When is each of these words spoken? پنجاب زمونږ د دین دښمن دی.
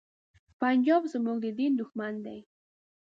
پنجاب 0.59 1.03
زمونږ 1.13 1.37
د 1.43 1.47
دین 1.57 1.71
دښمن 1.81 2.13
دی. 2.25 2.39